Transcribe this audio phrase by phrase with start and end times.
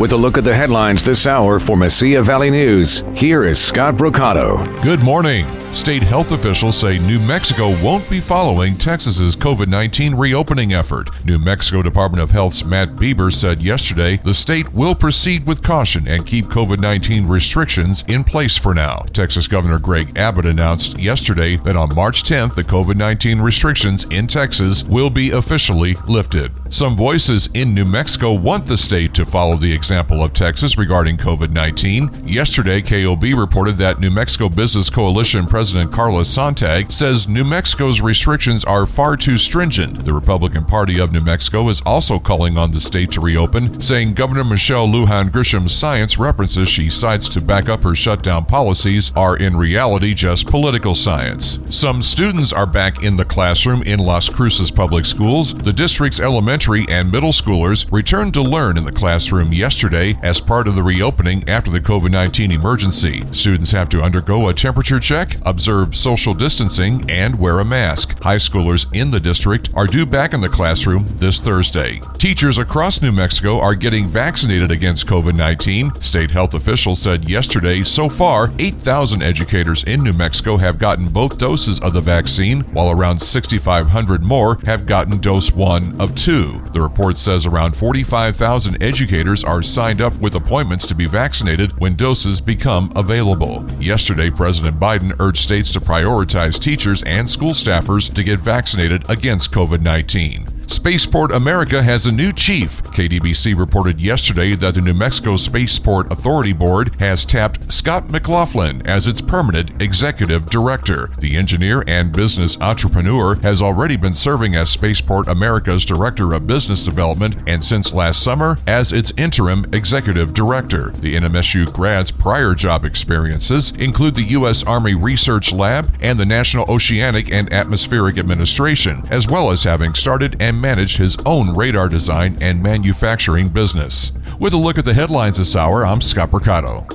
[0.00, 3.96] With a look at the headlines this hour for Mesilla Valley News, here is Scott
[3.96, 4.82] Brocato.
[4.82, 5.59] Good morning.
[5.72, 11.24] State health officials say New Mexico won't be following Texas's COVID 19 reopening effort.
[11.24, 16.08] New Mexico Department of Health's Matt Bieber said yesterday the state will proceed with caution
[16.08, 19.04] and keep COVID 19 restrictions in place for now.
[19.12, 24.26] Texas Governor Greg Abbott announced yesterday that on March 10th, the COVID 19 restrictions in
[24.26, 26.50] Texas will be officially lifted.
[26.74, 31.16] Some voices in New Mexico want the state to follow the example of Texas regarding
[31.16, 32.26] COVID 19.
[32.26, 38.64] Yesterday, KOB reported that New Mexico Business Coalition President Carla Sonntag says New Mexico's restrictions
[38.64, 40.06] are far too stringent.
[40.06, 44.14] The Republican Party of New Mexico is also calling on the state to reopen, saying
[44.14, 49.36] Governor Michelle Lujan Grisham's science references she cites to back up her shutdown policies are
[49.36, 51.58] in reality just political science.
[51.68, 55.52] Some students are back in the classroom in Las Cruces Public Schools.
[55.52, 60.66] The district's elementary and middle schoolers returned to learn in the classroom yesterday as part
[60.66, 63.24] of the reopening after the COVID 19 emergency.
[63.32, 68.22] Students have to undergo a temperature check, observe social distancing, and wear a mask.
[68.22, 72.00] High schoolers in the district are due back in the classroom this Thursday.
[72.16, 76.00] Teachers across New Mexico are getting vaccinated against COVID 19.
[76.00, 81.38] State health officials said yesterday so far, 8,000 educators in New Mexico have gotten both
[81.38, 86.62] doses of the vaccine, while around 6,500 more have gotten dose one of two.
[86.72, 91.96] The report says around 45,000 educators are signed up with appointments to be vaccinated when
[91.96, 93.66] doses become available.
[93.80, 99.52] Yesterday, President Biden urged states to prioritize teachers and school staffers to get vaccinated against
[99.52, 100.59] COVID 19.
[100.70, 102.80] Spaceport America has a new chief.
[102.84, 109.08] KDBC reported yesterday that the New Mexico Spaceport Authority Board has tapped Scott McLaughlin as
[109.08, 111.10] its permanent executive director.
[111.18, 116.84] The engineer and business entrepreneur has already been serving as Spaceport America's director of business
[116.84, 120.90] development and since last summer as its interim executive director.
[120.90, 124.62] The NMSU grad's prior job experiences include the U.S.
[124.62, 130.36] Army Research Lab and the National Oceanic and Atmospheric Administration, as well as having started
[130.40, 134.12] and managed his own radar design and manufacturing business.
[134.38, 136.86] With a look at the headlines this hour, I'm Scott Mercado.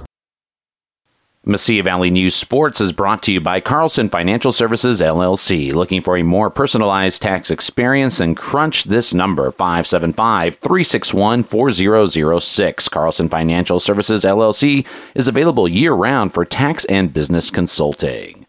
[1.45, 5.71] Mesilla Valley News Sports is brought to you by Carlson Financial Services LLC.
[5.71, 8.17] Looking for a more personalized tax experience?
[8.17, 12.89] Then crunch this number 575 361 4006.
[12.89, 18.44] Carlson Financial Services LLC is available year round for tax and business consulting.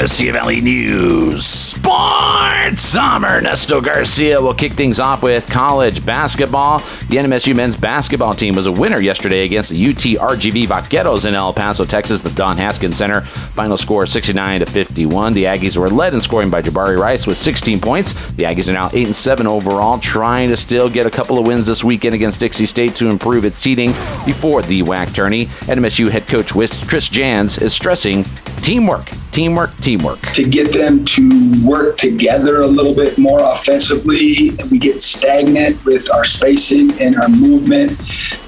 [0.00, 2.96] Mesilla Valley News Sports.
[2.96, 4.40] I'm Ernesto Garcia.
[4.40, 6.78] We'll kick things off with college basketball.
[6.78, 11.34] The NMSU men's basketball team was a winner yesterday against the UT RGV Vaqueros in
[11.34, 13.20] El Paso, Texas, the Don Haskins Center.
[13.20, 15.34] Final score 69 to 51.
[15.34, 18.14] The Aggies were led in scoring by Jabari Rice with 16 points.
[18.32, 21.46] The Aggies are now 8 and 7 overall, trying to still get a couple of
[21.46, 23.90] wins this weekend against Dixie State to improve its seeding
[24.24, 25.44] before the WAC tourney.
[25.66, 28.24] NMSU head coach Chris Jans is stressing
[28.62, 30.20] teamwork teamwork, teamwork.
[30.32, 36.12] To get them to work together a little bit more offensively, we get stagnant with
[36.12, 37.98] our spacing and our movement,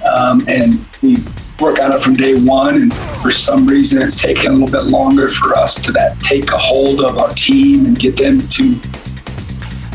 [0.04, 1.16] um, and we
[1.60, 2.76] work on it from day one.
[2.76, 6.50] And for some reason, it's taken a little bit longer for us to that take
[6.50, 8.74] a hold of our team and get them to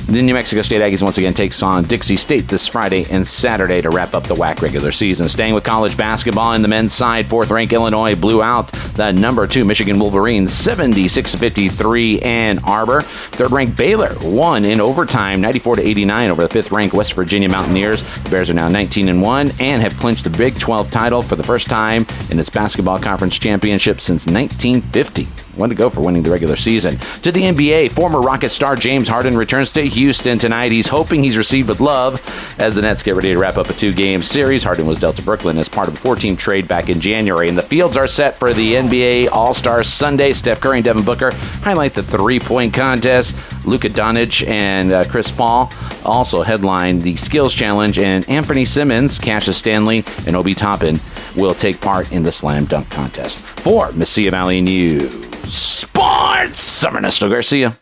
[0.07, 3.81] the New Mexico State Aggies once again takes on Dixie State this Friday and Saturday
[3.81, 5.27] to wrap up the WAC regular season.
[5.27, 9.45] Staying with college basketball in the men's side, fourth ranked Illinois blew out the number
[9.47, 13.01] two Michigan Wolverines 76 53 Ann Arbor.
[13.01, 18.01] Third ranked Baylor won in overtime 94 89 over the fifth ranked West Virginia Mountaineers.
[18.23, 21.35] The Bears are now 19 and 1 and have clinched the Big 12 title for
[21.35, 25.46] the first time in its basketball conference championship since 1950.
[25.57, 26.97] One to go for winning the regular season.
[27.23, 30.71] To the NBA, former Rocket star James Harden returns to Houston tonight.
[30.71, 32.21] He's hoping he's received with love
[32.59, 34.63] as the Nets get ready to wrap up a two game series.
[34.63, 37.49] Harden was dealt to Brooklyn as part of a four team trade back in January.
[37.49, 40.33] And the fields are set for the NBA All Star Sunday.
[40.33, 43.35] Steph Curry and Devin Booker highlight the three point contest.
[43.67, 45.71] Luka Doncic and uh, Chris Paul
[46.05, 47.99] also headline the Skills Challenge.
[47.99, 50.99] And Anfernee Simons, Cassius Stanley, and Obi Toppin
[51.35, 53.39] will take part in the Slam Dunk Contest.
[53.39, 55.11] For Mesilla Valley News
[55.45, 57.77] Sports, I'm Garcia.